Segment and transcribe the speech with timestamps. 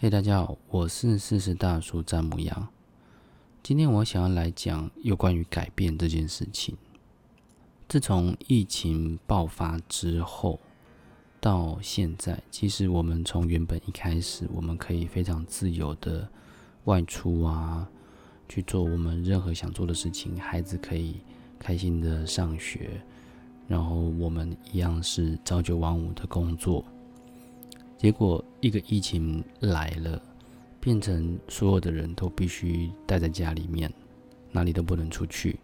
[0.00, 2.68] 嘿，大家好，我是四十大叔詹姆羊。
[3.64, 6.76] 今天我想要来讲有关于改变这件事情。
[7.88, 10.60] 自从疫情爆发之后
[11.40, 16.28] 到现在，其实我们从原本一开始，我们可以非常自由的
[16.84, 17.88] 外出啊，
[18.48, 21.16] 去做我们任何想做的事情，孩子可以
[21.58, 23.02] 开心的上学，
[23.66, 26.84] 然后我们一样是朝九晚五的工作。
[27.98, 30.22] 结果一个疫情来了，
[30.78, 33.92] 变成所有的人都必须待在家里面，
[34.52, 35.58] 哪里都不能出去，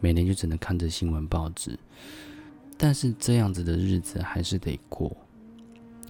[0.00, 1.78] 每年就只能看着新闻报纸。
[2.76, 5.16] 但是这样子的日子还是得过，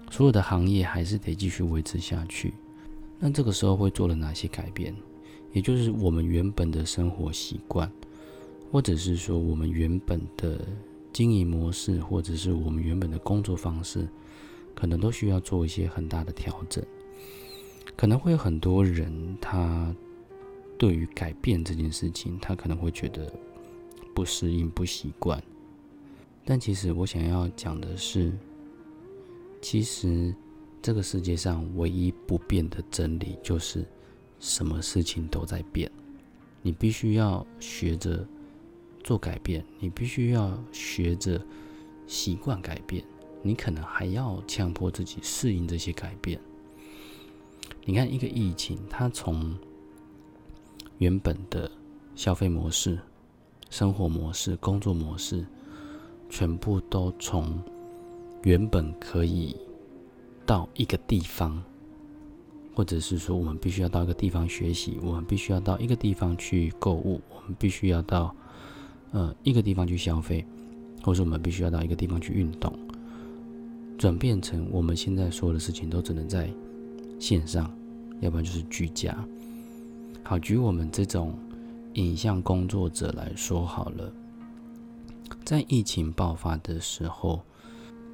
[0.09, 2.55] 所有的行业还是得继续维持下去。
[3.19, 4.95] 那这个时候会做了哪些改变？
[5.51, 7.89] 也就是我们原本的生活习惯，
[8.71, 10.59] 或者是说我们原本的
[11.13, 14.07] 经营模式，或者是我们原本的工作方式。
[14.75, 16.83] 可能都需要做一些很大的调整，
[17.95, 19.95] 可能会有很多人他
[20.77, 23.31] 对于改变这件事情，他可能会觉得
[24.13, 25.41] 不适应、不习惯。
[26.45, 28.33] 但其实我想要讲的是，
[29.61, 30.35] 其实
[30.81, 33.85] 这个世界上唯一不变的真理就是
[34.39, 35.89] 什么事情都在变。
[36.61, 38.27] 你必须要学着
[39.03, 41.41] 做改变，你必须要学着
[42.07, 43.03] 习惯改变。
[43.43, 46.39] 你可能还要强迫自己适应这些改变。
[47.85, 49.53] 你看，一个疫情，它从
[50.97, 51.69] 原本的
[52.15, 52.97] 消费模式、
[53.69, 55.45] 生活模式、工作模式，
[56.29, 57.61] 全部都从
[58.43, 59.55] 原本可以
[60.45, 61.61] 到一个地方，
[62.73, 68.33] 或者是说我们必须要到一个地方学习，我们必须要到一个地方去购物，我们必须要到
[69.11, 70.45] 呃一个地方去消费，
[71.03, 72.73] 或者我们必须要到一个地方去运动。
[73.97, 76.49] 转变成我们现在所有的事情都只能在
[77.19, 77.71] 线上，
[78.19, 79.15] 要不然就是居家。
[80.23, 81.37] 好，举我们这种
[81.93, 84.11] 影像工作者来说好了，
[85.43, 87.41] 在疫情爆发的时候，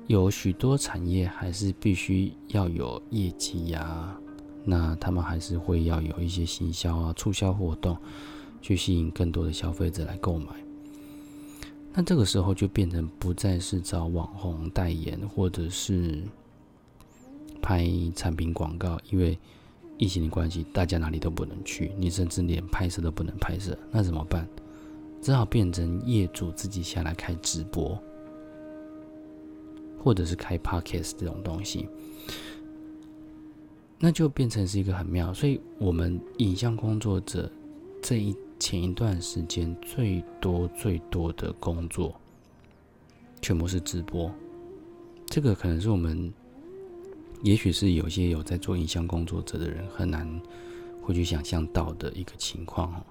[0.08, 4.16] 有许多产业还是必须要有业绩呀，
[4.64, 7.98] 那他们还是会要有一些行销啊、促销活动，
[8.62, 10.48] 去吸引更多的消费者来购买。
[12.00, 16.24] 那这个时候就变成不再是找网红代言，或者是
[17.62, 19.38] 拍产品广告，因为
[19.98, 24.48] 疫情的关系，大家哪里都不能去，你甚至连拍摄都不能拍摄，那怎么办？
[25.22, 28.02] 只好变成业主自己下来开直播，
[30.02, 31.90] 或者是开 podcast 这种东西，
[34.00, 35.34] 那就变成是一个很妙。
[35.34, 37.52] 所以，我们影像工作者
[38.02, 38.34] 这一。
[38.60, 42.14] 前一段时间最多最多的工作，
[43.42, 44.32] 全部是直播。
[45.26, 46.32] 这个可能是我们，
[47.42, 50.28] 也许是有些有在做影像工作者的人很难
[51.02, 53.04] 会去想象到的一个情况哦，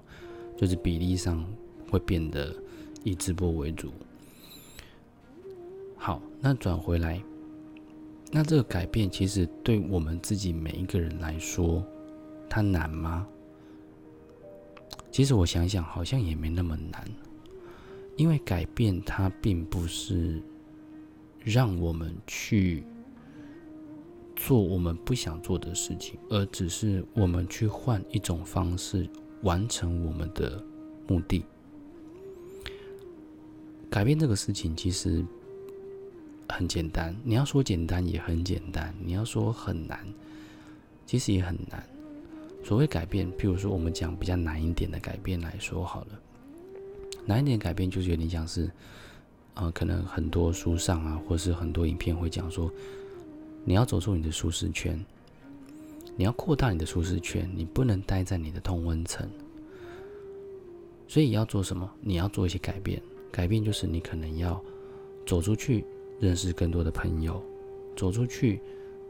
[0.55, 1.43] 就是比例上
[1.89, 2.55] 会变得
[3.03, 3.91] 以直播为主。
[5.97, 7.21] 好，那转回来，
[8.31, 11.83] 那这个改变其实对我们自己每一个人来说，
[12.47, 13.27] 它难吗？
[15.11, 17.03] 其实我想想，好像也没那么难，
[18.15, 20.41] 因为改变它并不是
[21.43, 22.83] 让我们去
[24.35, 29.09] 做我们不想做的事情，而只是我们去换一种方式
[29.41, 30.63] 完成我们的
[31.07, 31.43] 目的。
[33.89, 35.25] 改变这个事情其实
[36.47, 39.99] 很简单，你要说简单也很简单，你要说很难，
[41.05, 41.83] 其实也很难。
[42.63, 46.19] 所谓改变，譬如说我们讲比较难一点的改变来说好了，
[47.25, 48.69] 难一点改变就是有点像是，
[49.55, 52.71] 呃，可能很多书上啊，或是很多影片会讲说，
[53.65, 55.03] 你要走出你的舒适圈，
[56.15, 59.27] 你要扩大你的舒适圈，你不能待在你的同温层。
[61.07, 61.89] 所以要做什么？
[62.01, 64.61] 你要做一些改变，改变就是你可能要
[65.25, 65.83] 走出去，
[66.19, 67.41] 认识更多的朋友，
[67.95, 68.61] 走出去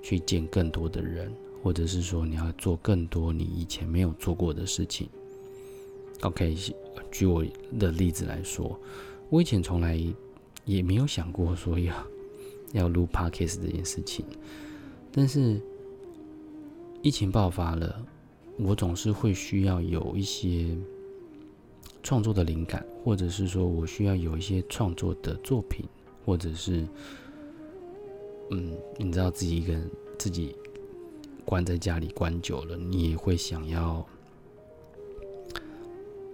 [0.01, 1.29] 去见更多的人。
[1.61, 5.09] 或者是说你要做更多你以前没有做过的事情。
[6.21, 6.55] OK，
[7.11, 7.45] 举我
[7.79, 8.79] 的例子来说，
[9.29, 9.97] 我以前从来
[10.65, 11.95] 也没有想过说要
[12.73, 14.25] 要录 Podcast 这件事情，
[15.11, 15.61] 但是
[17.01, 18.05] 疫情爆发了，
[18.57, 20.77] 我总是会需要有一些
[22.03, 25.85] 创作的灵感，或者是说我需要有一些创作的作品，
[26.25, 26.85] 或者是
[28.51, 30.55] 嗯，你知道自己一个人自己。
[31.49, 34.05] 关在家里关久了，你也会想要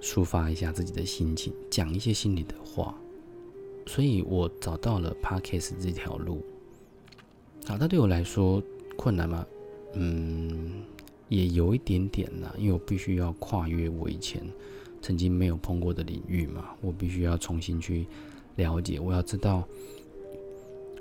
[0.01, 2.93] 抒发一下自己的心情，讲一些心里的话。
[3.87, 6.43] 所以我找到了 Podcast 这条路。
[7.65, 8.61] 好，它对我来说
[8.97, 9.47] 困难吗？
[9.93, 10.83] 嗯，
[11.29, 14.43] 也有一点点啦，因为我必须要跨越我以前
[15.01, 18.05] 曾经没有碰过的领域嘛，我必须要重新去
[18.57, 19.63] 了解，我要知道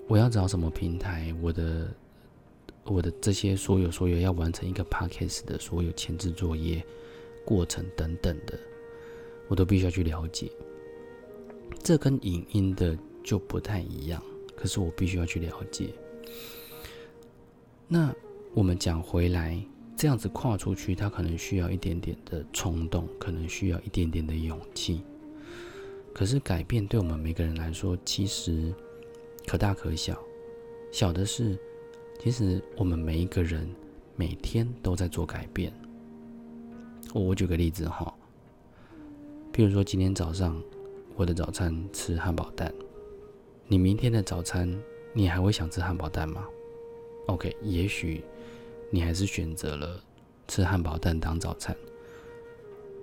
[0.06, 1.92] 我要找什么平台，我的
[2.84, 6.84] 我的这些所有所有要完成一个 podcast 的所有前置作业
[7.44, 8.58] 过程等等的，
[9.48, 10.50] 我都必须要去了解。
[11.82, 14.22] 这跟影音的就不太一样，
[14.56, 15.90] 可是我必须要去了解。
[17.88, 18.14] 那
[18.52, 19.62] 我们讲回来。
[19.96, 25.02] 这样子跨出去，他可能需要一点点的冲动，可能需要一点点的勇气。
[26.12, 28.74] 可是改变对我们每个人来说，其实
[29.46, 30.20] 可大可小。
[30.90, 31.56] 小的是，
[32.18, 33.68] 其实我们每一个人
[34.16, 35.72] 每天都在做改变。
[37.12, 38.12] 我举个例子哈，
[39.52, 40.60] 譬如说今天早上
[41.16, 42.72] 我的早餐吃汉堡蛋，
[43.66, 44.72] 你明天的早餐
[45.12, 46.44] 你还会想吃汉堡蛋吗
[47.26, 48.22] ？OK，也许。
[48.90, 50.00] 你还是选择了
[50.46, 51.76] 吃汉堡蛋当早餐。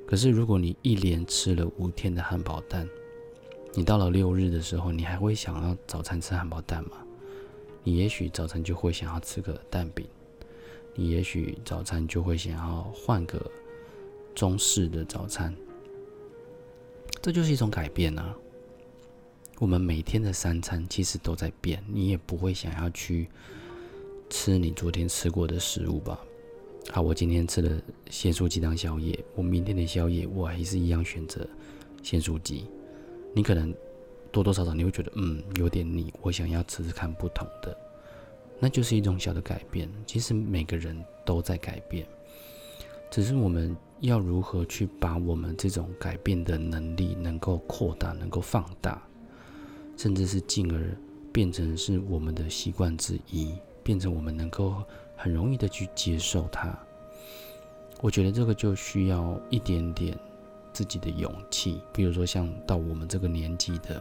[0.07, 2.87] 可是，如果你一连吃了五天的汉堡蛋，
[3.73, 6.91] 你到了六日的时候，你还会想要早餐吃汉堡蛋吗？
[7.83, 10.07] 你也许早餐就会想要吃个蛋饼，
[10.95, 13.49] 你也许早餐就会想要换个
[14.35, 15.55] 中式的早餐。
[17.21, 18.35] 这就是一种改变啊！
[19.59, 23.27] 我们每天的三餐其实都在变，你也不会想要去。
[24.33, 26.17] 吃你昨天吃过的食物吧。
[26.89, 31.45] 好，我今天吃了鲜酥鸡当宵夜，我明天的宵夜我还是一样选择
[32.01, 32.65] 鲜酥鸡。
[33.35, 33.75] 你可能
[34.31, 37.75] 多多少少你会觉得，嗯，有点腻，我想要吃吃看不同的，
[38.59, 39.89] 那就是一种小的改变。
[40.05, 42.07] 其实每个人都在改变，
[43.09, 49.01] 只是我们要如何去把我们这种改变的能力能够扩大，能够放大，
[49.97, 50.97] 甚至是进而
[51.31, 53.53] 变成是我们的习惯之一。
[53.83, 54.75] 变成我们能够
[55.17, 56.71] 很容易的去接受它，
[57.99, 60.15] 我觉得这个就需要一点点
[60.71, 61.81] 自己的勇气。
[61.91, 63.99] 比如说，像到我们这个年纪的，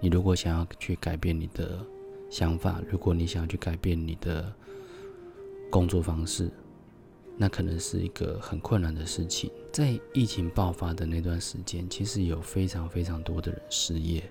[0.00, 1.84] 你如果想要去改变你的
[2.28, 4.52] 想法，如果你想要去改变你的
[5.70, 6.50] 工作方式，
[7.36, 9.50] 那可能是一个很困难的事情。
[9.72, 14.22] 在疫情爆发的那段时间，其实有非常非常多的人失业，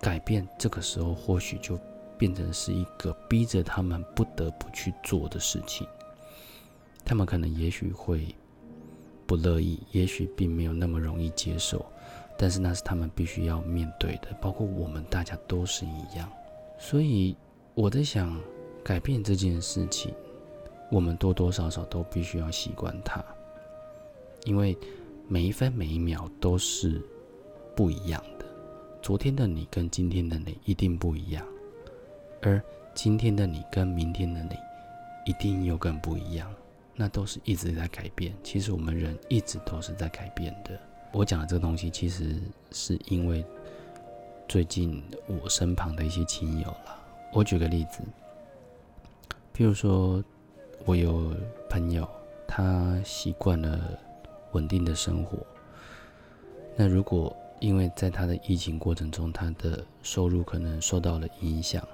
[0.00, 1.78] 改变这个时候或许就。
[2.18, 5.86] 变成是一个逼着他们不得不去做的事情，
[7.04, 8.34] 他们可能也许会
[9.24, 11.86] 不乐意，也许并没有那么容易接受，
[12.38, 16.30] 但是那是他们必须要面对的，包括我们大家都是一样。
[16.78, 17.36] 所以
[17.74, 18.40] 我在想，
[18.84, 20.14] 改变这件事情，
[20.88, 23.22] 我们多多少少都必须要习惯它，
[24.44, 24.78] 因为
[25.26, 27.02] 每一分每一秒都是
[27.74, 28.46] 不一样的。
[29.02, 31.44] 昨天的你跟今天的你一定不一样。
[32.40, 32.62] 而
[32.94, 34.54] 今天的你跟明天的你，
[35.26, 36.48] 一定又更不一样。
[36.94, 38.32] 那都是一直在改变。
[38.42, 40.78] 其实我们人一直都是在改变的。
[41.12, 42.36] 我讲的这个东西，其实
[42.70, 43.44] 是因为
[44.46, 46.98] 最近我身旁的一些亲友了。
[47.32, 48.00] 我举个例子，
[49.54, 50.22] 譬如说，
[50.84, 51.34] 我有
[51.68, 52.08] 朋友，
[52.46, 53.98] 他习惯了
[54.52, 55.38] 稳定的生活。
[56.76, 61.86] 那如果因为在他的疫情过程中，他的收入可能受到了影响。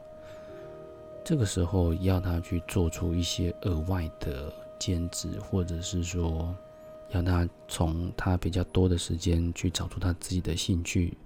[1.24, 6.54] 这个时候要他去做出一些额外的兼职，或者是说，
[7.10, 11.16] 要他从他比较多的时间去找出他自己的兴趣，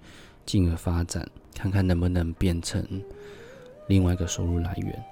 [0.45, 2.85] 进而发展，看看能不能变成
[3.87, 5.03] 另外一个收入来源。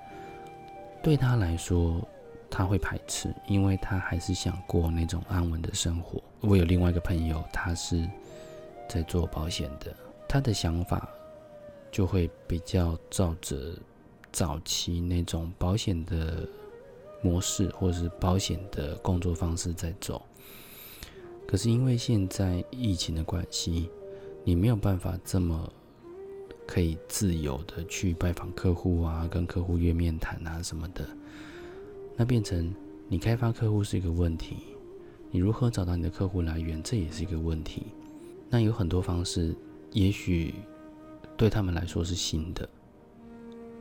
[1.04, 2.06] 对他来说，
[2.50, 6.22] 他会排斥，因为他还是想过那种安稳的生活。
[6.42, 8.08] 我有另外一个朋友，他是
[8.90, 9.96] 在做保险的，
[10.28, 11.10] 他的想法
[11.92, 13.56] 就会比较照着。
[14.30, 16.48] 早期那种保险的
[17.24, 20.22] 模式，或者是保险的工作方式在走，
[21.48, 23.90] 可是因为现在疫情的关系，
[24.44, 25.72] 你没有办法这么
[26.68, 31.08] 可以自由的去拜访客户啊，跟客户约面谈啊什么的，
[32.18, 32.76] 那变成
[33.08, 34.58] 你开发客户是一个问题，
[35.32, 37.84] 你如何找到你的客户来源，这也是一个问题。
[38.50, 39.56] 那有很多方式，
[39.94, 40.54] 也许
[41.38, 42.68] 对他们来说是新的。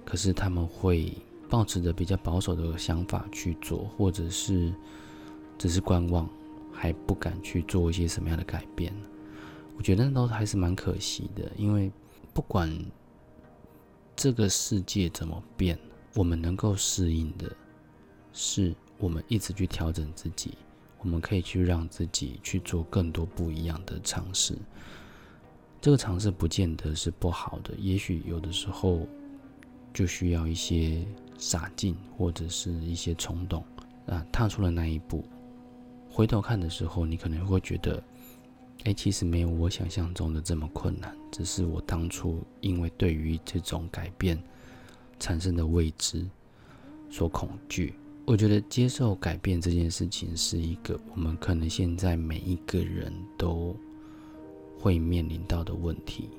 [0.05, 1.13] 可是他们会
[1.49, 4.73] 保持着比较保守的想法去做，或者是
[5.59, 6.29] 只是观望，
[6.87, 8.95] 还不敢去做一些什么样的改变。
[9.77, 11.91] 我觉得那都还是蛮可惜的，因为
[12.33, 12.73] 不管
[14.15, 15.79] 这个世界怎么变，
[16.15, 17.55] 我们能够适应的，
[18.33, 20.57] 是我们一直去调整自己，
[20.99, 24.57] 我们可以去让自己去做更多不一样的尝试。
[25.81, 29.07] 这个尝试不见得是不好的，也许有的时候。
[29.95, 31.07] 就需要一些
[31.39, 33.65] 洒劲或者是一些冲动，
[34.07, 35.25] 啊，踏出了那一步，
[36.17, 38.03] 回头看的时候，你可能会觉得，
[38.85, 44.43] 哎，其实没有我想象中的这么困难，只是我当初因为对于这种改变
[45.21, 46.27] 产生的未知
[47.11, 47.93] 所恐惧。
[48.25, 53.77] 我觉得接受改变这件事情是一个我们可能现在每一个人都
[54.79, 56.31] 会面临到的问题，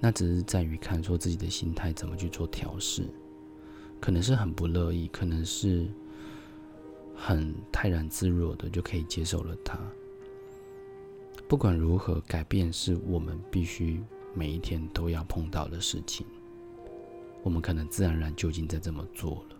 [0.00, 3.08] 那只是在于看说自己的心态怎么去做调试，
[4.00, 5.86] 可能是很不乐意，可能是
[7.16, 9.78] 很泰然自若的就可以接受了它。
[11.48, 14.02] 不管如何，改变是我们必须
[14.34, 16.26] 每一天都要碰到的事情，
[17.42, 19.56] 我们可能自然而然就已经在这么做了。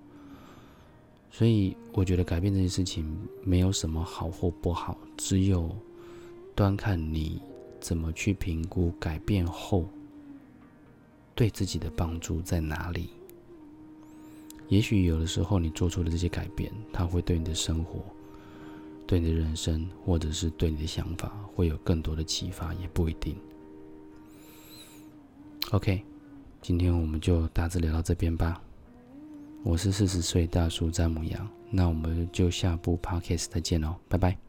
[1.30, 5.74] 所以我觉得改变这件事情没有什么好或不好，只有
[6.54, 7.40] 端看你
[7.80, 9.88] 怎么去评估改变后
[11.34, 13.10] 对自己的帮助在哪里。
[14.68, 18.00] 也许有的时候你做出的这些改变，它会对你的生活、
[19.06, 23.36] 对你的人生，或者是对你的想法，会有更多的启发，也不一定。
[25.70, 26.02] OK，
[26.62, 28.60] 今天我们就大致聊到这边吧。
[29.62, 34.45] 我是四十岁大叔詹姆杨，那我们就下部 podcast 再见喽，拜拜。